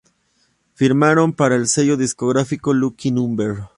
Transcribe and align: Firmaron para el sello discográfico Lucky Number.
Firmaron 0.73 1.31
para 1.31 1.53
el 1.53 1.67
sello 1.67 1.95
discográfico 1.95 2.73
Lucky 2.73 3.11
Number. 3.11 3.69